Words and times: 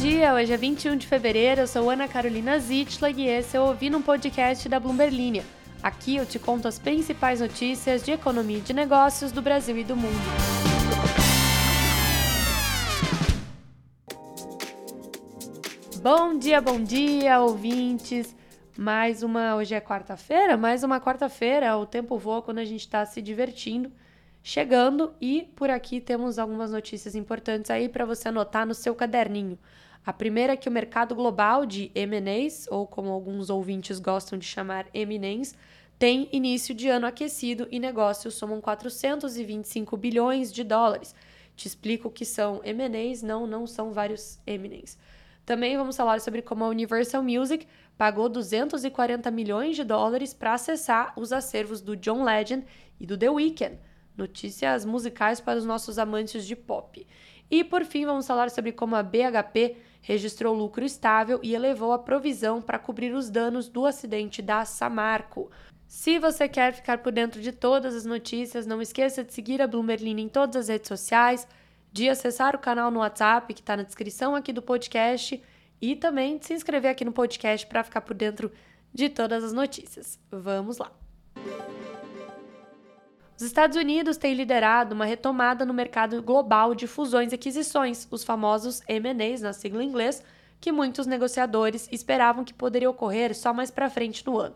dia, 0.00 0.32
hoje 0.32 0.50
é 0.50 0.56
21 0.56 0.96
de 0.96 1.06
fevereiro, 1.06 1.60
eu 1.60 1.66
sou 1.66 1.90
Ana 1.90 2.08
Carolina 2.08 2.58
Zitlag 2.58 3.20
e 3.20 3.28
esse 3.28 3.54
é 3.54 3.60
o 3.60 3.64
Ouvindo 3.64 3.98
um 3.98 4.02
Podcast 4.02 4.66
da 4.66 4.80
Bloomberg 4.80 5.14
Linha. 5.14 5.44
Aqui 5.82 6.16
eu 6.16 6.24
te 6.24 6.38
conto 6.38 6.66
as 6.66 6.78
principais 6.78 7.40
notícias 7.40 8.02
de 8.02 8.10
economia 8.10 8.56
e 8.56 8.60
de 8.62 8.72
negócios 8.72 9.30
do 9.30 9.42
Brasil 9.42 9.76
e 9.76 9.84
do 9.84 9.94
mundo. 9.94 10.16
Bom 16.02 16.38
dia, 16.38 16.62
bom 16.62 16.82
dia, 16.82 17.38
ouvintes! 17.38 18.34
Mais 18.78 19.22
uma, 19.22 19.54
hoje 19.56 19.74
é 19.74 19.82
quarta-feira, 19.82 20.56
mais 20.56 20.82
uma 20.82 20.98
quarta-feira, 20.98 21.76
o 21.76 21.84
tempo 21.84 22.16
voa 22.16 22.40
quando 22.40 22.60
a 22.60 22.64
gente 22.64 22.80
está 22.80 23.04
se 23.04 23.20
divertindo 23.20 23.92
chegando 24.42 25.12
e 25.20 25.50
por 25.54 25.70
aqui 25.70 26.00
temos 26.00 26.38
algumas 26.38 26.70
notícias 26.72 27.14
importantes 27.14 27.70
aí 27.70 27.88
para 27.88 28.04
você 28.04 28.28
anotar 28.28 28.66
no 28.66 28.74
seu 28.74 28.94
caderninho. 28.94 29.58
A 30.04 30.12
primeira 30.12 30.54
é 30.54 30.56
que 30.56 30.68
o 30.68 30.72
mercado 30.72 31.14
global 31.14 31.66
de 31.66 31.90
M&As, 31.94 32.66
ou 32.70 32.86
como 32.86 33.10
alguns 33.10 33.50
ouvintes 33.50 34.00
gostam 34.00 34.38
de 34.38 34.46
chamar 34.46 34.86
eminens, 34.94 35.54
tem 35.98 36.28
início 36.32 36.74
de 36.74 36.88
ano 36.88 37.06
aquecido 37.06 37.68
e 37.70 37.78
negócios 37.78 38.34
somam 38.34 38.60
425 38.60 39.96
bilhões 39.98 40.50
de 40.50 40.64
dólares. 40.64 41.14
Te 41.54 41.68
explico 41.68 42.08
o 42.08 42.10
que 42.10 42.24
são 42.24 42.62
M&As, 42.64 43.22
não, 43.22 43.46
não 43.46 43.66
são 43.66 43.92
vários 43.92 44.40
eminens. 44.46 44.98
Também 45.44 45.76
vamos 45.76 45.96
falar 45.96 46.20
sobre 46.20 46.40
como 46.40 46.64
a 46.64 46.68
Universal 46.68 47.22
Music 47.22 47.66
pagou 47.98 48.28
240 48.28 49.30
milhões 49.30 49.76
de 49.76 49.84
dólares 49.84 50.32
para 50.32 50.54
acessar 50.54 51.12
os 51.16 51.32
acervos 51.32 51.82
do 51.82 51.94
John 51.96 52.24
Legend 52.24 52.64
e 52.98 53.04
do 53.04 53.18
The 53.18 53.28
Weeknd 53.28 53.78
notícias 54.20 54.84
musicais 54.84 55.40
para 55.40 55.58
os 55.58 55.64
nossos 55.64 55.98
amantes 55.98 56.46
de 56.46 56.54
pop. 56.54 57.06
E 57.50 57.64
por 57.64 57.84
fim, 57.84 58.06
vamos 58.06 58.26
falar 58.26 58.50
sobre 58.50 58.72
como 58.72 58.94
a 58.94 59.02
BHP 59.02 59.76
registrou 60.02 60.54
lucro 60.54 60.84
estável 60.84 61.40
e 61.42 61.54
elevou 61.54 61.92
a 61.92 61.98
provisão 61.98 62.62
para 62.62 62.78
cobrir 62.78 63.12
os 63.12 63.28
danos 63.28 63.68
do 63.68 63.84
acidente 63.84 64.40
da 64.40 64.64
Samarco. 64.64 65.50
Se 65.86 66.18
você 66.18 66.48
quer 66.48 66.72
ficar 66.72 66.98
por 66.98 67.12
dentro 67.12 67.40
de 67.40 67.50
todas 67.50 67.94
as 67.94 68.04
notícias, 68.04 68.66
não 68.66 68.80
esqueça 68.80 69.24
de 69.24 69.34
seguir 69.34 69.60
a 69.60 69.66
Bloomberlina 69.66 70.20
em 70.20 70.28
todas 70.28 70.56
as 70.56 70.68
redes 70.68 70.88
sociais, 70.88 71.46
de 71.92 72.08
acessar 72.08 72.54
o 72.54 72.60
canal 72.60 72.90
no 72.90 73.00
WhatsApp 73.00 73.52
que 73.52 73.60
está 73.60 73.76
na 73.76 73.82
descrição 73.82 74.36
aqui 74.36 74.52
do 74.52 74.62
podcast 74.62 75.42
e 75.82 75.96
também 75.96 76.38
de 76.38 76.46
se 76.46 76.54
inscrever 76.54 76.92
aqui 76.92 77.04
no 77.04 77.12
podcast 77.12 77.66
para 77.66 77.82
ficar 77.82 78.02
por 78.02 78.14
dentro 78.14 78.52
de 78.94 79.08
todas 79.08 79.42
as 79.42 79.52
notícias. 79.52 80.18
Vamos 80.30 80.78
lá! 80.78 81.09
Os 83.40 83.46
Estados 83.46 83.74
Unidos 83.74 84.18
têm 84.18 84.34
liderado 84.34 84.94
uma 84.94 85.06
retomada 85.06 85.64
no 85.64 85.72
mercado 85.72 86.22
global 86.22 86.74
de 86.74 86.86
fusões 86.86 87.32
e 87.32 87.36
aquisições, 87.36 88.06
os 88.10 88.22
famosos 88.22 88.82
M&As 88.86 89.40
na 89.40 89.54
sigla 89.54 89.82
em 89.82 89.88
inglês, 89.88 90.22
que 90.60 90.70
muitos 90.70 91.06
negociadores 91.06 91.88
esperavam 91.90 92.44
que 92.44 92.52
poderia 92.52 92.90
ocorrer 92.90 93.34
só 93.34 93.54
mais 93.54 93.70
para 93.70 93.88
frente 93.88 94.26
no 94.26 94.38
ano. 94.38 94.54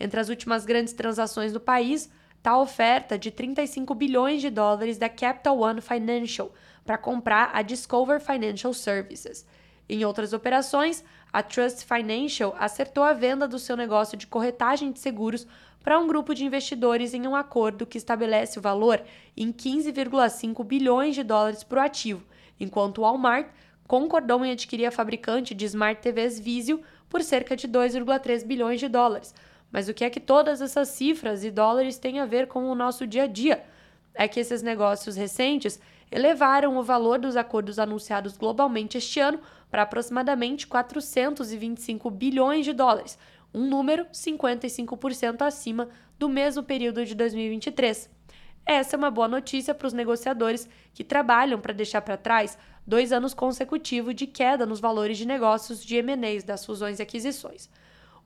Entre 0.00 0.18
as 0.18 0.30
últimas 0.30 0.64
grandes 0.64 0.94
transações 0.94 1.52
do 1.52 1.60
país 1.60 2.10
está 2.38 2.52
a 2.52 2.58
oferta 2.58 3.18
de 3.18 3.30
35 3.30 3.94
bilhões 3.94 4.40
de 4.40 4.48
dólares 4.48 4.96
da 4.96 5.10
Capital 5.10 5.58
One 5.58 5.82
Financial 5.82 6.50
para 6.86 6.96
comprar 6.96 7.50
a 7.52 7.60
Discover 7.60 8.18
Financial 8.18 8.72
Services. 8.72 9.44
Em 9.86 10.06
outras 10.06 10.32
operações, 10.32 11.04
a 11.30 11.42
Trust 11.42 11.84
Financial 11.84 12.56
acertou 12.58 13.04
a 13.04 13.12
venda 13.12 13.46
do 13.46 13.58
seu 13.58 13.76
negócio 13.76 14.16
de 14.16 14.26
corretagem 14.26 14.90
de 14.90 15.00
seguros 15.00 15.46
para 15.86 16.00
um 16.00 16.08
grupo 16.08 16.34
de 16.34 16.44
investidores 16.44 17.14
em 17.14 17.28
um 17.28 17.36
acordo 17.36 17.86
que 17.86 17.96
estabelece 17.96 18.58
o 18.58 18.60
valor 18.60 19.00
em 19.36 19.52
15,5 19.52 20.64
bilhões 20.64 21.14
de 21.14 21.22
dólares 21.22 21.62
para 21.62 21.80
o 21.80 21.84
ativo, 21.84 22.24
enquanto 22.58 22.98
o 22.98 23.02
Walmart 23.02 23.46
concordou 23.86 24.44
em 24.44 24.50
adquirir 24.50 24.86
a 24.86 24.90
fabricante 24.90 25.54
de 25.54 25.64
Smart 25.64 26.02
TVs 26.02 26.40
Vizio 26.40 26.82
por 27.08 27.22
cerca 27.22 27.54
de 27.54 27.68
2,3 27.68 28.44
bilhões 28.44 28.80
de 28.80 28.88
dólares. 28.88 29.32
Mas 29.70 29.88
o 29.88 29.94
que 29.94 30.04
é 30.04 30.10
que 30.10 30.18
todas 30.18 30.60
essas 30.60 30.88
cifras 30.88 31.44
e 31.44 31.52
dólares 31.52 31.98
têm 31.98 32.18
a 32.18 32.26
ver 32.26 32.48
com 32.48 32.68
o 32.68 32.74
nosso 32.74 33.06
dia 33.06 33.22
a 33.22 33.28
dia? 33.28 33.62
É 34.12 34.26
que 34.26 34.40
esses 34.40 34.62
negócios 34.62 35.14
recentes 35.14 35.78
elevaram 36.10 36.76
o 36.76 36.82
valor 36.82 37.20
dos 37.20 37.36
acordos 37.36 37.78
anunciados 37.78 38.36
globalmente 38.36 38.98
este 38.98 39.20
ano 39.20 39.38
para 39.70 39.82
aproximadamente 39.82 40.66
425 40.66 42.10
bilhões 42.10 42.64
de 42.64 42.72
dólares, 42.72 43.16
um 43.54 43.66
número 43.66 44.04
55% 44.06 45.42
acima 45.42 45.88
do 46.18 46.28
mesmo 46.28 46.62
período 46.62 47.04
de 47.04 47.14
2023. 47.14 48.10
Essa 48.64 48.96
é 48.96 48.98
uma 48.98 49.10
boa 49.10 49.28
notícia 49.28 49.74
para 49.74 49.86
os 49.86 49.92
negociadores 49.92 50.68
que 50.92 51.04
trabalham 51.04 51.60
para 51.60 51.72
deixar 51.72 52.02
para 52.02 52.16
trás 52.16 52.58
dois 52.86 53.12
anos 53.12 53.32
consecutivos 53.32 54.14
de 54.14 54.26
queda 54.26 54.66
nos 54.66 54.80
valores 54.80 55.16
de 55.16 55.26
negócios 55.26 55.84
de 55.84 55.96
M&As 55.96 56.42
das 56.42 56.66
fusões 56.66 56.98
e 56.98 57.02
aquisições. 57.02 57.70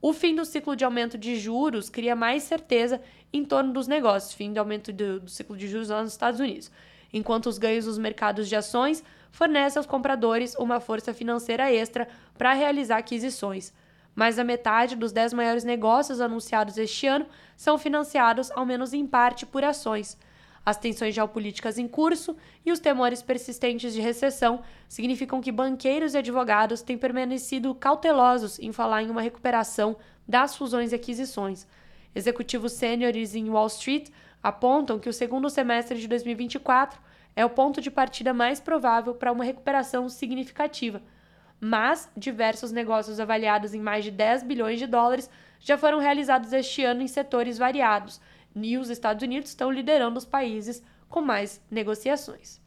O 0.01 0.15
fim 0.15 0.35
do 0.35 0.47
ciclo 0.47 0.75
de 0.75 0.83
aumento 0.83 1.19
de 1.19 1.37
juros 1.39 1.91
cria 1.91 2.17
mais 2.17 2.43
certeza 2.43 3.03
em 3.31 3.45
torno 3.45 3.73
dos 3.73 3.87
negócios, 3.87 4.33
fim 4.33 4.51
do 4.51 4.59
aumento 4.59 4.93
do, 4.93 5.21
do 5.21 5.31
ciclo 5.31 5.57
de 5.57 5.69
juros 5.69 5.91
lá 5.91 6.03
nos 6.03 6.13
Estados 6.13 6.41
Unidos, 6.41 6.71
enquanto 7.13 7.47
os 7.47 7.59
ganhos 7.59 7.85
nos 7.85 7.99
mercados 7.99 8.49
de 8.49 8.57
ações 8.57 9.05
fornecem 9.31 9.79
aos 9.79 9.87
compradores 9.87 10.55
uma 10.55 10.81
força 10.81 11.13
financeira 11.13 11.71
extra 11.71 12.09
para 12.37 12.55
realizar 12.55 12.97
aquisições 12.97 13.75
mais 14.15 14.37
da 14.37 14.45
metade 14.45 14.97
dos 14.97 15.13
10 15.13 15.33
maiores 15.33 15.65
negócios 15.65 16.21
anunciados 16.21 16.77
este 16.77 17.07
ano 17.07 17.27
são 17.57 17.79
financiados, 17.79 18.51
ao 18.51 18.67
menos 18.67 18.93
em 18.93 19.07
parte, 19.07 19.47
por 19.47 19.65
ações. 19.65 20.19
As 20.65 20.77
tensões 20.77 21.15
geopolíticas 21.15 21.79
em 21.79 21.89
curso 21.89 22.37
e 22.65 22.71
os 22.71 22.79
temores 22.79 23.23
persistentes 23.23 23.95
de 23.95 24.01
recessão 24.01 24.63
significam 24.89 25.41
que 25.41 25.51
banqueiros 25.51 26.15
e 26.15 26.19
advogados 26.19 26.83
têm 26.83 26.99
permanecido 26.99 27.75
cautelosos 27.75 28.59
em 28.59 28.71
falar 28.73 29.03
em 29.03 29.11
uma 29.11 29.23
recuperação 29.23 29.97
das 30.29 30.55
fusões 30.55 30.93
e 30.93 30.95
aquisições. 30.95 31.67
Executivos 32.15 32.73
sêniores 32.73 33.35
em 33.35 33.49
Wall 33.49 33.69
Street 33.69 34.11
apontam 34.43 34.99
que 34.99 35.09
o 35.09 35.13
segundo 35.13 35.49
semestre 35.49 35.99
de 35.99 36.07
2024 36.07 37.01
é 37.35 37.45
o 37.45 37.51
ponto 37.51 37.81
de 37.81 37.91
partida 37.91 38.35
mais 38.35 38.61
provável 38.61 39.15
para 39.15 39.33
uma 39.33 39.45
recuperação 39.45 40.09
significativa 40.09 41.01
mas 41.61 42.11
diversos 42.17 42.73
negócios 42.73 43.21
avaliados 43.21 43.75
em 43.75 43.81
mais 43.81 44.05
de 44.05 44.11
10 44.11 44.45
bilhões 44.45 44.79
de 44.79 44.87
dólares 44.87 45.29
já 45.61 45.77
foram 45.77 45.99
realizados 45.99 46.53
este 46.53 46.83
ano 46.83 47.03
em 47.03 47.09
setores 47.09 47.59
variados, 47.59 48.21
e 48.57 48.79
os 48.79 48.89
Estados 48.89 49.23
Unidos 49.23 49.51
estão 49.51 49.71
liderando 49.71 50.19
os 50.19 50.25
países 50.25 50.83
com 51.09 51.21
mais 51.21 51.63
negociações. 51.71 52.61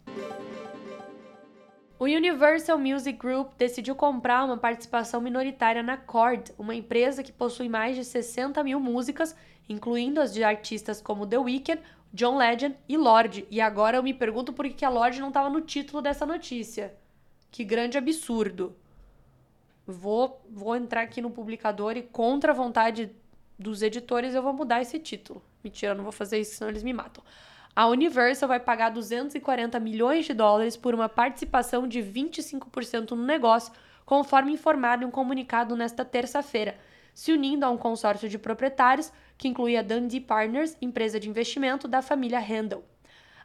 O 1.98 2.06
Universal 2.06 2.78
Music 2.78 3.18
Group 3.18 3.54
decidiu 3.58 3.96
comprar 3.96 4.44
uma 4.44 4.58
participação 4.58 5.22
minoritária 5.22 5.82
na 5.82 5.98
Chord, 5.98 6.52
uma 6.58 6.76
empresa 6.76 7.24
que 7.24 7.32
possui 7.32 7.70
mais 7.70 7.96
de 7.96 8.04
60 8.04 8.62
mil 8.64 8.80
músicas, 8.80 9.36
incluindo 9.70 10.20
as 10.20 10.34
de 10.34 10.44
artistas 10.44 11.02
como 11.02 11.26
The 11.26 11.38
Weeknd, 11.38 11.82
John 12.14 12.38
Legend 12.38 12.76
e 12.90 12.98
Lorde. 12.98 13.48
E 13.50 13.62
agora 13.62 13.98
eu 13.98 14.04
me 14.04 14.14
pergunto 14.14 14.52
por 14.52 14.68
que 14.70 14.84
a 14.84 14.90
Lorde 14.90 15.22
não 15.22 15.30
estava 15.30 15.50
no 15.50 15.62
título 15.62 16.02
dessa 16.02 16.26
notícia. 16.26 16.94
Que 17.50 17.64
grande 17.64 17.98
absurdo! 17.98 18.76
Vou, 19.86 20.42
vou 20.50 20.76
entrar 20.76 21.02
aqui 21.02 21.22
no 21.22 21.30
publicador 21.30 21.98
e 21.98 22.02
contra 22.02 22.52
a 22.52 22.56
vontade 22.56 23.12
dos 23.58 23.82
editores 23.82 24.34
eu 24.34 24.42
vou 24.42 24.54
mudar 24.54 24.82
esse 24.82 25.00
título. 25.00 25.42
Mentira, 25.64 25.92
eu 25.92 25.96
não 25.96 26.04
vou 26.04 26.12
fazer 26.12 26.40
isso, 26.40 26.56
senão 26.56 26.70
eles 26.70 26.84
me 26.84 26.94
matam. 26.94 27.24
A 27.76 27.88
Universal 27.88 28.48
vai 28.48 28.60
pagar 28.60 28.90
240 28.90 29.80
milhões 29.80 30.26
de 30.26 30.34
dólares 30.34 30.78
por 30.78 30.94
uma 30.94 31.10
participação 31.10 31.88
de 31.88 32.00
25% 32.00 33.12
no 33.12 33.24
negócio, 33.24 33.74
conforme 34.06 34.52
informado 34.52 35.04
em 35.04 35.08
um 35.08 35.12
comunicado 35.12 35.76
nesta 35.76 36.06
terça-feira, 36.06 36.78
se 37.14 37.32
unindo 37.32 37.66
a 37.66 37.70
um 37.70 37.78
consórcio 37.78 38.30
de 38.30 38.38
proprietários 38.38 39.12
que 39.38 39.48
inclui 39.48 39.76
a 39.78 39.82
Dundee 39.82 40.20
Partners, 40.20 40.78
empresa 40.82 41.20
de 41.20 41.30
investimento 41.30 41.88
da 41.88 42.02
família 42.02 42.40
Handel. 42.40 42.84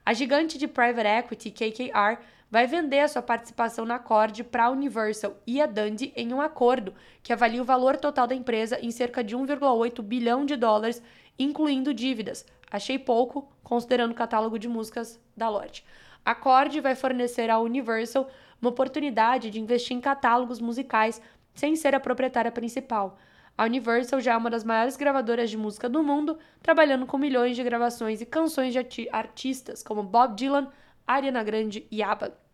A 0.05 0.13
gigante 0.13 0.59
de 0.59 0.67
private 0.67 1.07
equity 1.07 1.51
KKR 1.51 2.21
vai 2.51 2.67
vender 2.67 3.01
a 3.01 3.09
sua 3.09 3.23
participação 3.23 3.85
na 3.85 3.99
Cord 3.99 4.45
para 4.45 4.65
a 4.65 4.71
Universal 4.71 5.37
e 5.47 5.61
a 5.61 5.67
Dundee 5.67 6.13
em 6.17 6.33
um 6.33 6.41
acordo 6.41 6.95
que 7.23 7.33
avalia 7.33 7.61
o 7.61 7.65
valor 7.65 7.97
total 7.97 8.27
da 8.27 8.35
empresa 8.35 8.79
em 8.81 8.91
cerca 8.91 9.23
de 9.23 9.37
1,8 9.37 10.03
bilhão 10.03 10.45
de 10.45 10.57
dólares, 10.57 11.03
incluindo 11.39 11.93
dívidas. 11.93 12.47
Achei 12.71 12.99
pouco, 12.99 13.51
considerando 13.63 14.13
o 14.13 14.15
catálogo 14.15 14.59
de 14.59 14.69
músicas 14.69 15.21
da 15.37 15.49
Lorde. 15.49 15.85
A 16.25 16.35
Cord 16.35 16.81
vai 16.81 16.95
fornecer 16.95 17.51
à 17.51 17.59
Universal 17.59 18.29
uma 18.61 18.71
oportunidade 18.71 19.51
de 19.51 19.61
investir 19.61 19.97
em 19.97 20.01
catálogos 20.01 20.61
musicais 20.61 21.21
sem 21.55 21.77
ser 21.77 21.95
a 21.95 22.01
proprietária 22.01 22.53
principal. 22.53 23.19
A 23.57 23.65
Universal 23.65 24.21
já 24.21 24.35
é 24.35 24.37
uma 24.37 24.51
das 24.51 24.63
maiores 24.63 24.97
gravadoras 24.97 25.51
de 25.51 25.57
música 25.57 25.89
do 25.89 26.03
mundo, 26.03 26.39
trabalhando 26.63 27.07
com 27.07 27.19
milhões 27.19 27.57
de 27.57 27.65
gravações 27.65 28.21
e 28.21 28.27
canções 28.27 28.73
de 28.73 29.09
artistas 29.11 29.83
como 29.83 30.03
Bob 30.03 30.37
Dylan, 30.37 30.71
Ariana 31.07 31.43
Grande 31.43 31.87
e 31.91 32.03
ABBA. 32.03 32.48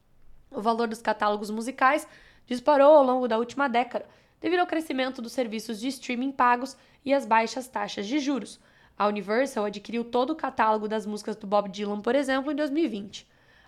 O 0.50 0.60
valor 0.60 0.88
dos 0.88 1.02
catálogos 1.02 1.50
musicais 1.50 2.06
disparou 2.46 2.94
ao 2.94 3.04
longo 3.04 3.28
da 3.28 3.38
última 3.38 3.68
década, 3.68 4.06
devido 4.40 4.60
ao 4.60 4.66
crescimento 4.66 5.22
dos 5.22 5.32
serviços 5.32 5.80
de 5.80 5.88
streaming 5.88 6.32
pagos 6.32 6.76
e 7.04 7.12
às 7.12 7.26
baixas 7.26 7.68
taxas 7.68 8.06
de 8.06 8.18
juros. 8.18 8.60
A 8.96 9.06
Universal 9.06 9.64
adquiriu 9.64 10.04
todo 10.04 10.30
o 10.30 10.36
catálogo 10.36 10.86
das 10.86 11.04
músicas 11.04 11.36
do 11.36 11.46
Bob 11.46 11.68
Dylan, 11.68 12.00
por 12.00 12.14
exemplo, 12.14 12.52
em 12.52 12.54
2020. 12.54 13.26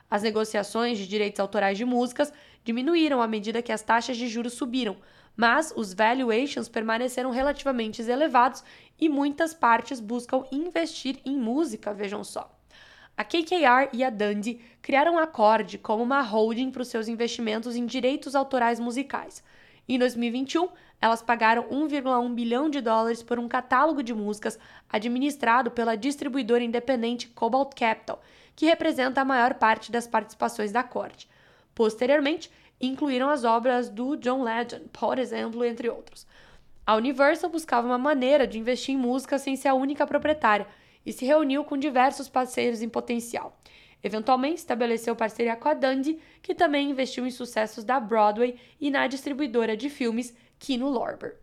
As 0.09 0.23
negociações 0.23 0.99
de 0.99 1.09
direitos 1.09 1.41
autorais 1.41 1.77
de 1.77 1.85
músicas 1.85 2.33
diminuíram 2.65 3.21
à 3.21 3.27
medida 3.27 3.63
que 3.63 3.73
as 3.73 3.83
taxas 3.83 4.17
de 4.17 4.29
juros 4.29 4.53
subiram, 4.53 4.97
mas 5.37 5.73
os 5.77 5.93
valuations 5.93 6.69
permaneceram 6.69 7.31
relativamente 7.31 8.03
elevados 8.03 8.63
e 8.99 9.09
muitas 9.09 9.53
partes 9.53 10.01
buscam 10.01 10.45
investir 10.51 11.21
em 11.25 11.37
música, 11.37 11.93
vejam 11.93 12.23
só. 12.23 12.56
A 13.17 13.25
KKR 13.25 13.89
e 13.95 14.05
a 14.05 14.11
Dundee 14.11 14.61
criaram 14.83 15.15
um 15.15 15.19
acorde 15.19 15.79
como 15.79 16.03
uma 16.03 16.21
holding 16.21 16.71
para 16.71 16.83
os 16.83 16.89
seus 16.89 17.09
investimentos 17.09 17.75
em 17.75 17.87
direitos 17.87 18.35
autorais 18.35 18.79
musicais. 18.79 19.43
Em 19.89 19.99
2021, 19.99 20.69
elas 21.01 21.23
pagaram 21.23 21.63
1,1 21.71 22.35
bilhão 22.35 22.69
de 22.69 22.83
dólares 22.83 23.23
por 23.23 23.39
um 23.39 23.49
catálogo 23.49 24.03
de 24.03 24.13
músicas 24.13 24.59
administrado 24.91 25.71
pela 25.71 25.97
distribuidora 25.97 26.63
independente 26.63 27.29
Cobalt 27.29 27.73
Capital, 27.75 28.21
que 28.55 28.67
representa 28.67 29.23
a 29.23 29.25
maior 29.25 29.55
parte 29.55 29.91
das 29.91 30.07
participações 30.07 30.71
da 30.71 30.83
corte. 30.83 31.27
Posteriormente, 31.75 32.51
incluíram 32.79 33.31
as 33.31 33.45
obras 33.45 33.89
do 33.89 34.15
John 34.17 34.43
Legend, 34.43 34.91
por 34.93 35.19
exemplo, 35.19 35.65
entre 35.65 35.89
outros. 35.89 36.27
A 36.87 36.95
Universal 36.95 37.49
buscava 37.49 37.87
uma 37.87 37.97
maneira 37.97 38.47
de 38.47 38.59
investir 38.59 38.95
em 38.95 38.99
música 38.99 39.39
sem 39.39 39.57
ser 39.57 39.69
a 39.69 39.75
única 39.75 40.07
proprietária 40.07 40.67
e 41.07 41.13
se 41.13 41.25
reuniu 41.25 41.65
com 41.65 41.79
diversos 41.79 42.29
parceiros 42.29 42.83
em 42.83 42.89
potencial. 42.89 43.57
Eventualmente, 44.03 44.59
estabeleceu 44.59 45.17
parceria 45.17 45.57
com 45.57 45.69
a 45.69 45.75
Dundee, 45.75 46.21
que 46.43 46.55
também 46.55 46.91
investiu 46.91 47.27
em 47.27 47.31
sucessos 47.31 47.85
da 47.85 47.99
Broadway 47.99 48.57
e 48.81 48.91
na 48.91 49.07
distribuidora 49.07 49.77
de 49.77 49.89
filmes 49.89 50.37
Kino 50.59 50.89
Lorber. 50.89 51.37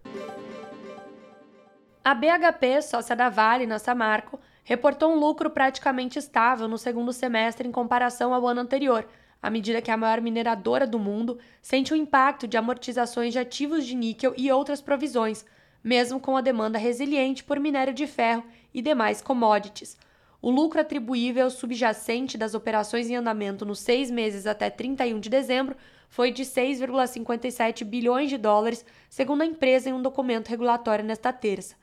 A 2.03 2.13
BHP, 2.13 2.81
sócia 2.81 3.15
da 3.15 3.29
Vale 3.29 3.65
na 3.65 3.79
Samarco, 3.79 4.39
reportou 4.63 5.11
um 5.11 5.19
lucro 5.19 5.49
praticamente 5.49 6.19
estável 6.19 6.67
no 6.67 6.77
segundo 6.77 7.13
semestre 7.13 7.67
em 7.67 7.71
comparação 7.71 8.33
ao 8.33 8.45
ano 8.45 8.61
anterior, 8.61 9.07
à 9.41 9.49
medida 9.49 9.81
que 9.81 9.91
a 9.91 9.97
maior 9.97 10.21
mineradora 10.21 10.87
do 10.87 10.99
mundo 10.99 11.37
sente 11.61 11.93
o 11.93 11.95
impacto 11.95 12.47
de 12.47 12.57
amortizações 12.57 13.33
de 13.33 13.39
ativos 13.39 13.85
de 13.85 13.95
níquel 13.95 14.33
e 14.37 14.51
outras 14.51 14.81
provisões, 14.81 15.45
mesmo 15.83 16.19
com 16.19 16.37
a 16.37 16.41
demanda 16.41 16.77
resiliente 16.77 17.43
por 17.43 17.59
minério 17.59 17.93
de 17.93 18.07
ferro 18.07 18.43
e 18.73 18.81
demais 18.81 19.21
commodities. 19.21 19.97
O 20.41 20.49
lucro 20.49 20.81
atribuível 20.81 21.49
subjacente 21.49 22.37
das 22.37 22.53
operações 22.53 23.09
em 23.09 23.15
andamento 23.15 23.65
nos 23.65 23.79
seis 23.79 24.11
meses 24.11 24.45
até 24.45 24.69
31 24.69 25.19
de 25.19 25.29
dezembro 25.29 25.75
foi 26.09 26.31
de 26.31 26.43
6,57 26.43 27.83
bilhões 27.83 28.29
de 28.29 28.37
dólares, 28.37 28.85
segundo 29.09 29.41
a 29.41 29.45
empresa 29.45 29.89
em 29.89 29.93
um 29.93 30.01
documento 30.01 30.49
regulatório 30.49 31.03
nesta 31.03 31.33
terça. 31.33 31.75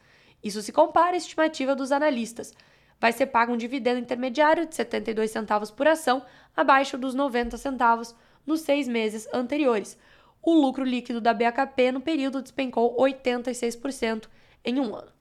Isso 0.42 0.62
se 0.62 0.72
compara 0.72 1.14
à 1.14 1.16
estimativa 1.16 1.74
dos 1.74 1.90
analistas, 1.90 2.54
vai 3.00 3.12
ser 3.12 3.26
pago 3.26 3.52
um 3.52 3.56
dividendo 3.56 3.98
intermediário 3.98 4.66
de 4.66 4.74
72 4.74 5.30
centavos 5.30 5.70
por 5.70 5.88
ação, 5.88 6.22
abaixo 6.54 6.98
dos 6.98 7.14
90 7.14 7.56
centavos 7.56 8.14
nos 8.46 8.60
seis 8.60 8.86
meses 8.86 9.26
anteriores. 9.32 9.96
O 10.42 10.54
lucro 10.54 10.84
líquido 10.84 11.20
da 11.20 11.34
BHP 11.34 11.92
no 11.92 12.00
período 12.00 12.40
despencou 12.40 12.96
86% 12.96 14.28
em 14.64 14.80
um 14.80 14.94
ano. 14.94 15.12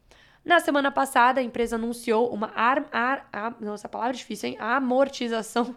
Na 0.43 0.59
semana 0.59 0.91
passada, 0.91 1.41
a 1.41 1.43
empresa 1.43 1.75
anunciou 1.75 2.33
uma 2.33 2.51
ar, 2.55 2.87
ar, 2.91 3.29
ar, 3.31 3.55
palavra 3.91 4.15
é 4.15 4.17
difícil, 4.17 4.49
hein? 4.49 4.57
amortização 4.59 5.75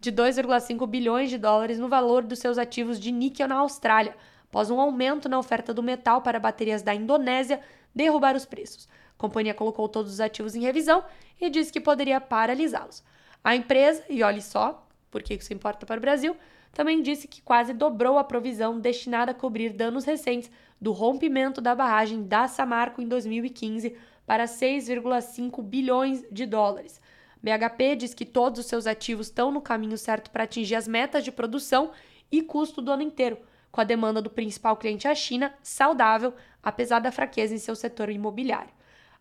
de 0.00 0.10
2,5 0.10 0.86
bilhões 0.86 1.30
de 1.30 1.38
dólares 1.38 1.78
no 1.78 1.88
valor 1.88 2.24
dos 2.24 2.38
seus 2.38 2.58
ativos 2.58 2.98
de 2.98 3.12
níquel 3.12 3.46
na 3.46 3.56
Austrália, 3.56 4.16
após 4.48 4.70
um 4.70 4.80
aumento 4.80 5.28
na 5.28 5.38
oferta 5.38 5.72
do 5.72 5.82
metal 5.82 6.22
para 6.22 6.40
baterias 6.40 6.82
da 6.82 6.94
Indonésia 6.94 7.60
derrubar 7.94 8.34
os 8.34 8.44
preços. 8.44 8.88
A 9.16 9.18
companhia 9.20 9.54
colocou 9.54 9.88
todos 9.88 10.12
os 10.12 10.20
ativos 10.20 10.56
em 10.56 10.60
revisão 10.60 11.04
e 11.40 11.48
disse 11.48 11.72
que 11.72 11.80
poderia 11.80 12.20
paralisá-los. 12.20 13.04
A 13.44 13.54
empresa, 13.54 14.02
e 14.08 14.22
olhe 14.22 14.42
só, 14.42 14.86
porque 15.10 15.34
isso 15.34 15.52
importa 15.52 15.86
para 15.86 15.98
o 15.98 16.00
Brasil, 16.00 16.36
também 16.72 17.02
disse 17.02 17.26
que 17.26 17.42
quase 17.42 17.72
dobrou 17.72 18.18
a 18.18 18.24
provisão 18.24 18.78
destinada 18.78 19.32
a 19.32 19.34
cobrir 19.34 19.72
danos 19.72 20.04
recentes 20.04 20.50
do 20.80 20.92
rompimento 20.92 21.60
da 21.60 21.74
barragem 21.74 22.22
da 22.22 22.48
Samarco 22.48 23.02
em 23.02 23.08
2015 23.08 23.96
para 24.26 24.44
6,5 24.44 25.62
bilhões 25.62 26.24
de 26.30 26.46
dólares. 26.46 27.00
BHP 27.42 27.96
diz 27.96 28.14
que 28.14 28.24
todos 28.24 28.60
os 28.60 28.66
seus 28.66 28.86
ativos 28.86 29.26
estão 29.26 29.50
no 29.50 29.60
caminho 29.60 29.98
certo 29.98 30.30
para 30.30 30.44
atingir 30.44 30.76
as 30.76 30.86
metas 30.86 31.24
de 31.24 31.32
produção 31.32 31.90
e 32.30 32.42
custo 32.42 32.80
do 32.80 32.92
ano 32.92 33.02
inteiro, 33.02 33.38
com 33.72 33.80
a 33.80 33.84
demanda 33.84 34.20
do 34.20 34.30
principal 34.30 34.76
cliente, 34.76 35.08
a 35.08 35.14
China, 35.14 35.52
saudável, 35.62 36.34
apesar 36.62 37.00
da 37.00 37.10
fraqueza 37.10 37.54
em 37.54 37.58
seu 37.58 37.74
setor 37.74 38.10
imobiliário. 38.10 38.70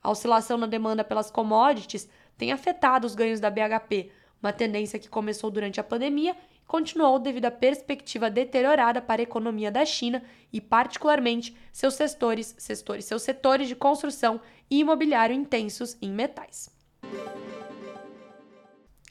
A 0.01 0.09
oscilação 0.11 0.57
na 0.57 0.67
demanda 0.67 1.03
pelas 1.03 1.31
commodities 1.31 2.09
tem 2.37 2.51
afetado 2.51 3.07
os 3.07 3.15
ganhos 3.15 3.39
da 3.39 3.49
BHP, 3.49 4.11
uma 4.41 4.53
tendência 4.53 4.99
que 4.99 5.09
começou 5.09 5.49
durante 5.51 5.79
a 5.79 5.83
pandemia 5.83 6.35
continuou 6.69 7.17
devido 7.17 7.45
à 7.45 7.51
perspectiva 7.51 8.29
deteriorada 8.29 9.01
para 9.01 9.19
a 9.19 9.23
economia 9.23 9.71
da 9.71 9.83
China 9.83 10.21
e, 10.53 10.61
particularmente, 10.61 11.57
seus 11.73 11.95
setores, 11.95 12.53
setores, 12.59 13.05
seus 13.05 13.23
setores 13.23 13.67
de 13.67 13.75
construção 13.75 14.39
e 14.69 14.81
imobiliário 14.81 15.35
intensos 15.35 15.97
em 15.99 16.11
metais. 16.11 16.69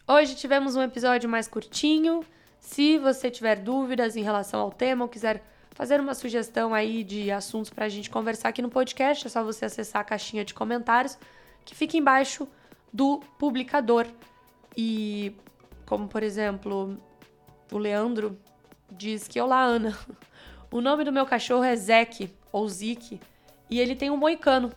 Hoje 0.06 0.37
tivemos 0.37 0.76
um 0.76 0.82
episódio 0.82 1.28
mais 1.28 1.49
curtinho. 1.49 2.25
Se 2.60 2.96
você 2.96 3.28
tiver 3.28 3.56
dúvidas 3.56 4.14
em 4.14 4.22
relação 4.22 4.61
ao 4.61 4.70
tema 4.70 5.04
ou 5.04 5.08
quiser 5.08 5.43
fazer 5.72 6.00
uma 6.00 6.14
sugestão 6.14 6.72
aí 6.72 7.02
de 7.02 7.28
assuntos 7.28 7.70
para 7.70 7.87
a 7.87 7.88
gente 7.88 8.08
conversar 8.08 8.50
aqui 8.50 8.62
no 8.62 8.70
podcast, 8.70 9.26
é 9.26 9.31
só 9.31 9.43
você 9.43 9.64
acessar 9.64 10.02
a 10.02 10.04
caixinha 10.04 10.44
de 10.44 10.54
comentários 10.54 11.19
que 11.64 11.75
fica 11.75 11.96
embaixo 11.96 12.46
do 12.93 13.19
publicador. 13.37 14.06
E 14.76 15.34
como 15.84 16.06
por 16.06 16.22
exemplo, 16.22 16.96
o 17.70 17.78
Leandro 17.78 18.38
diz 18.90 19.28
que 19.28 19.40
olá 19.40 19.62
Ana, 19.62 19.96
o 20.70 20.80
nome 20.80 21.04
do 21.04 21.12
meu 21.12 21.26
cachorro 21.26 21.64
é 21.64 21.76
Zeke 21.76 22.32
ou 22.50 22.68
Zeke 22.68 23.20
e 23.70 23.80
ele 23.80 23.94
tem 23.94 24.10
um 24.10 24.16
moicano. 24.16 24.72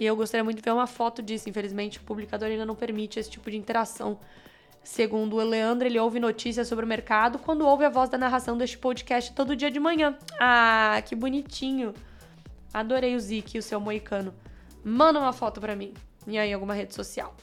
E 0.00 0.04
eu 0.04 0.16
gostaria 0.16 0.42
muito 0.42 0.56
de 0.56 0.62
ver 0.62 0.72
uma 0.72 0.86
foto 0.86 1.22
disso. 1.22 1.48
Infelizmente, 1.48 1.98
o 1.98 2.02
publicador 2.02 2.48
ainda 2.48 2.66
não 2.66 2.74
permite 2.74 3.20
esse 3.20 3.30
tipo 3.30 3.50
de 3.50 3.56
interação. 3.56 4.18
Segundo 4.82 5.36
o 5.36 5.44
Leandro, 5.44 5.86
ele 5.86 5.98
ouve 5.98 6.18
notícias 6.18 6.66
sobre 6.66 6.84
o 6.84 6.88
mercado 6.88 7.38
quando 7.38 7.64
ouve 7.66 7.84
a 7.84 7.88
voz 7.88 8.10
da 8.10 8.18
narração 8.18 8.58
deste 8.58 8.76
podcast 8.78 9.32
todo 9.32 9.54
dia 9.54 9.70
de 9.70 9.78
manhã. 9.78 10.18
Ah, 10.40 11.00
que 11.06 11.14
bonitinho. 11.14 11.94
Adorei 12.74 13.14
o 13.14 13.20
Zik 13.20 13.56
e 13.56 13.60
o 13.60 13.62
seu 13.62 13.78
moicano. 13.78 14.34
Manda 14.82 15.20
uma 15.20 15.32
foto 15.32 15.60
para 15.60 15.76
mim. 15.76 15.94
E 16.26 16.36
aí, 16.36 16.52
alguma 16.52 16.74
rede 16.74 16.94
social. 16.94 17.36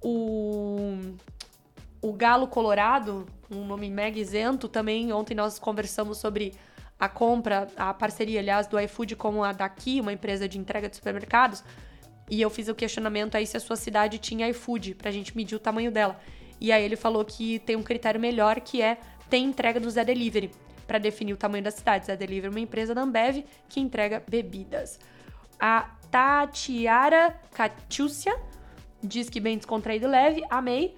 O, 0.00 0.96
o 2.00 2.12
Galo 2.12 2.46
Colorado, 2.46 3.26
um 3.50 3.64
nome 3.64 3.90
mega 3.90 4.18
isento, 4.18 4.68
também 4.68 5.12
ontem 5.12 5.34
nós 5.34 5.58
conversamos 5.58 6.18
sobre 6.18 6.54
a 6.98 7.08
compra, 7.08 7.68
a 7.76 7.92
parceria, 7.92 8.40
aliás, 8.40 8.66
do 8.66 8.78
iFood 8.78 9.16
com 9.16 9.42
a 9.42 9.52
Daqui, 9.52 10.00
uma 10.00 10.12
empresa 10.12 10.48
de 10.48 10.58
entrega 10.58 10.88
de 10.88 10.96
supermercados. 10.96 11.62
E 12.30 12.40
eu 12.40 12.48
fiz 12.48 12.68
o 12.68 12.74
questionamento 12.74 13.36
aí 13.36 13.46
se 13.46 13.56
a 13.56 13.60
sua 13.60 13.76
cidade 13.76 14.18
tinha 14.18 14.48
iFood, 14.48 14.94
pra 14.94 15.10
gente 15.10 15.36
medir 15.36 15.56
o 15.56 15.58
tamanho 15.58 15.90
dela. 15.90 16.18
E 16.60 16.72
aí 16.72 16.82
ele 16.82 16.96
falou 16.96 17.24
que 17.24 17.58
tem 17.60 17.76
um 17.76 17.82
critério 17.82 18.20
melhor 18.20 18.60
que 18.60 18.80
é 18.80 18.98
ter 19.28 19.38
entrega 19.38 19.78
do 19.78 19.90
Zé 19.90 20.04
Delivery 20.04 20.50
para 20.86 20.98
definir 20.98 21.32
o 21.32 21.36
tamanho 21.36 21.64
da 21.64 21.70
cidade. 21.70 22.06
Zé 22.06 22.16
Delivery 22.16 22.46
é 22.46 22.50
uma 22.50 22.60
empresa 22.60 22.94
da 22.94 23.02
Ambev 23.02 23.44
que 23.68 23.80
entrega 23.80 24.22
bebidas. 24.28 24.98
A 25.58 25.90
Tatiara 26.10 27.38
Catiúcia 27.52 28.38
diz 29.02 29.28
que 29.28 29.40
bem 29.40 29.56
descontraído 29.56 30.06
leve, 30.06 30.42
amei. 30.48 30.96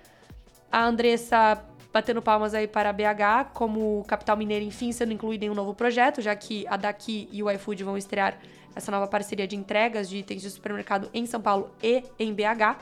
A 0.71 0.85
Andressa 0.85 1.65
batendo 1.97 2.21
palmas 2.21 2.53
aí 2.53 2.69
para 2.69 2.91
a 2.91 2.93
BH 2.93 3.53
como 3.55 4.05
capital 4.07 4.37
mineira, 4.37 4.62
enfim, 4.62 4.93
sendo 4.93 5.15
incluída 5.15 5.47
em 5.47 5.50
um 5.50 5.55
novo 5.55 5.73
projeto, 5.73 6.21
já 6.21 6.37
que 6.37 6.67
a 6.69 6.76
Daqui 6.76 7.26
e 7.33 7.43
o 7.43 7.50
iFood 7.50 7.83
vão 7.83 7.97
estrear 7.97 8.38
essa 8.75 8.93
nova 8.93 9.07
parceria 9.07 9.47
de 9.47 9.57
entregas 9.57 10.07
de 10.07 10.19
itens 10.19 10.43
de 10.43 10.50
supermercado 10.50 11.09
em 11.15 11.25
São 11.25 11.41
Paulo 11.41 11.71
e 11.83 12.05
em 12.19 12.35
BH. 12.35 12.76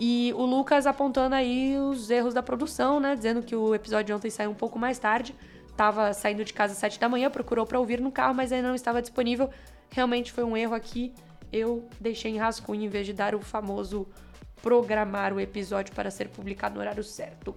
E 0.00 0.32
o 0.34 0.46
Lucas 0.46 0.86
apontando 0.86 1.34
aí 1.34 1.76
os 1.76 2.08
erros 2.08 2.32
da 2.32 2.42
produção, 2.42 2.98
né? 2.98 3.14
Dizendo 3.14 3.42
que 3.42 3.54
o 3.54 3.74
episódio 3.74 4.06
de 4.06 4.12
ontem 4.14 4.30
saiu 4.30 4.52
um 4.52 4.54
pouco 4.54 4.78
mais 4.78 4.98
tarde. 4.98 5.34
Tava 5.76 6.14
saindo 6.14 6.42
de 6.46 6.54
casa 6.54 6.72
às 6.72 6.78
7 6.78 6.98
da 6.98 7.10
manhã, 7.10 7.30
procurou 7.30 7.66
para 7.66 7.78
ouvir 7.78 8.00
no 8.00 8.10
carro, 8.10 8.34
mas 8.34 8.52
ainda 8.52 8.68
não 8.68 8.74
estava 8.74 9.02
disponível. 9.02 9.50
Realmente 9.90 10.32
foi 10.32 10.44
um 10.44 10.56
erro 10.56 10.74
aqui. 10.74 11.12
Eu 11.52 11.86
deixei 12.00 12.30
em 12.30 12.38
rascunho 12.38 12.84
em 12.84 12.88
vez 12.88 13.04
de 13.04 13.12
dar 13.12 13.34
o 13.34 13.40
famoso 13.40 14.08
programar 14.62 15.34
o 15.34 15.38
episódio 15.38 15.94
para 15.94 16.10
ser 16.10 16.28
publicado 16.28 16.76
no 16.76 16.80
horário 16.80 17.04
certo. 17.04 17.54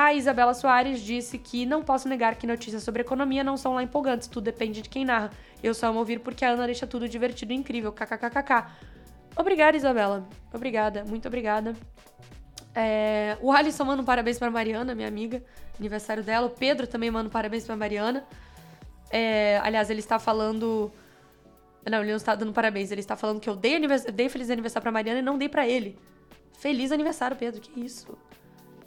A 0.00 0.14
Isabela 0.14 0.54
Soares 0.54 1.00
disse 1.00 1.36
que 1.38 1.66
não 1.66 1.82
posso 1.82 2.08
negar 2.08 2.36
que 2.36 2.46
notícias 2.46 2.84
sobre 2.84 3.02
economia 3.02 3.42
não 3.42 3.56
são 3.56 3.74
lá 3.74 3.82
empolgantes, 3.82 4.28
tudo 4.28 4.44
depende 4.44 4.80
de 4.80 4.88
quem 4.88 5.04
narra. 5.04 5.32
Eu 5.60 5.74
só 5.74 5.88
amo 5.88 5.98
ouvir 5.98 6.20
porque 6.20 6.44
a 6.44 6.50
Ana 6.50 6.66
deixa 6.66 6.86
tudo 6.86 7.08
divertido 7.08 7.52
e 7.52 7.56
incrível, 7.56 7.90
kkkk. 7.90 8.66
Obrigada, 9.36 9.76
Isabela. 9.76 10.24
Obrigada, 10.54 11.04
muito 11.04 11.26
obrigada. 11.26 11.74
É, 12.76 13.36
o 13.40 13.50
Alisson 13.50 13.82
manda 13.82 14.00
um 14.00 14.04
parabéns 14.04 14.38
pra 14.38 14.48
Mariana, 14.52 14.94
minha 14.94 15.08
amiga, 15.08 15.42
aniversário 15.76 16.22
dela. 16.22 16.46
O 16.46 16.50
Pedro 16.50 16.86
também 16.86 17.10
manda 17.10 17.26
um 17.26 17.32
parabéns 17.32 17.66
pra 17.66 17.74
Mariana. 17.74 18.24
É, 19.10 19.58
aliás, 19.64 19.90
ele 19.90 19.98
está 19.98 20.20
falando. 20.20 20.92
Não, 21.90 22.02
ele 22.02 22.10
não 22.10 22.18
está 22.18 22.36
dando 22.36 22.52
parabéns. 22.52 22.92
Ele 22.92 23.00
está 23.00 23.16
falando 23.16 23.40
que 23.40 23.50
eu 23.50 23.56
dei, 23.56 23.74
anivers... 23.74 24.04
dei 24.04 24.28
feliz 24.28 24.48
aniversário 24.48 24.84
pra 24.84 24.92
Mariana 24.92 25.18
e 25.18 25.22
não 25.22 25.36
dei 25.36 25.48
para 25.48 25.66
ele. 25.66 25.98
Feliz 26.56 26.92
aniversário, 26.92 27.36
Pedro. 27.36 27.60
Que 27.60 27.80
isso? 27.80 28.16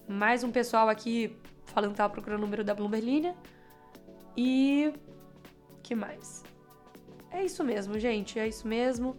Mais 0.08 0.44
um 0.44 0.52
pessoal 0.52 0.90
aqui 0.90 1.36
falando 1.66 1.92
que 1.92 1.98
tava 1.98 2.12
procurando 2.12 2.40
o 2.40 2.42
número 2.42 2.64
da 2.64 2.74
Bloomberg 2.74 3.06
Linha. 3.06 3.36
E. 4.36 4.94
que 5.84 5.96
mais? 5.96 6.44
É 7.30 7.44
isso 7.44 7.64
mesmo, 7.64 7.98
gente. 8.00 8.38
É 8.40 8.48
isso 8.48 8.68
mesmo. 8.68 9.16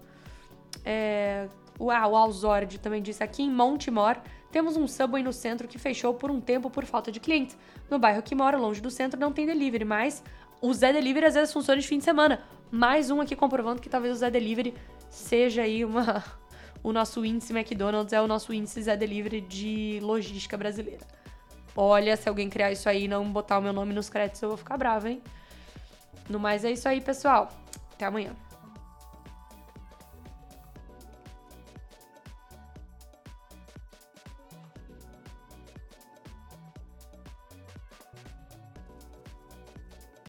É... 0.84 1.48
Ah, 1.90 2.06
o 2.06 2.16
Alzord 2.16 2.78
também 2.78 3.02
disse 3.02 3.22
aqui 3.24 3.42
em 3.42 3.50
Montemor 3.50 4.16
temos 4.52 4.76
um 4.76 4.86
Subway 4.86 5.22
no 5.22 5.32
centro 5.32 5.66
que 5.66 5.78
fechou 5.78 6.12
por 6.12 6.30
um 6.30 6.38
tempo 6.38 6.68
por 6.68 6.84
falta 6.84 7.10
de 7.10 7.18
clientes. 7.18 7.56
No 7.90 7.98
bairro 7.98 8.22
que 8.22 8.34
mora, 8.34 8.58
longe 8.58 8.82
do 8.82 8.90
centro, 8.90 9.18
não 9.18 9.32
tem 9.32 9.46
delivery, 9.46 9.84
mas 9.84 10.22
o 10.60 10.72
Zé 10.74 10.92
Delivery 10.92 11.24
às 11.24 11.34
vezes 11.34 11.52
funciona 11.52 11.80
de 11.80 11.88
fim 11.88 11.96
de 11.96 12.04
semana. 12.04 12.42
Mais 12.70 13.10
um 13.10 13.20
aqui 13.22 13.34
comprovando 13.34 13.80
que 13.80 13.88
talvez 13.88 14.14
o 14.14 14.18
Zé 14.18 14.30
Delivery 14.30 14.74
seja 15.08 15.62
aí 15.62 15.86
uma 15.86 16.22
o 16.82 16.92
nosso 16.92 17.24
índice 17.24 17.52
McDonald's 17.52 18.12
é 18.12 18.20
o 18.20 18.26
nosso 18.26 18.52
índice 18.52 18.82
Zé 18.82 18.96
Delivery 18.96 19.40
de 19.40 20.00
logística 20.02 20.56
brasileira. 20.56 21.06
Olha, 21.76 22.16
se 22.16 22.28
alguém 22.28 22.50
criar 22.50 22.72
isso 22.72 22.88
aí 22.88 23.04
e 23.04 23.08
não 23.08 23.30
botar 23.30 23.58
o 23.58 23.62
meu 23.62 23.72
nome 23.72 23.94
nos 23.94 24.08
créditos, 24.08 24.42
eu 24.42 24.48
vou 24.48 24.58
ficar 24.58 24.76
brava, 24.76 25.08
hein? 25.08 25.22
No 26.28 26.38
mais 26.38 26.64
é 26.64 26.70
isso 26.70 26.88
aí, 26.88 27.00
pessoal. 27.00 27.48
Até 27.94 28.04
amanhã. 28.04 28.36